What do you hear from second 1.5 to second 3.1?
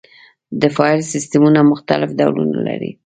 مختلف ډولونه لري.